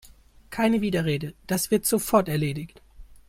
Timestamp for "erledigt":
2.27-2.81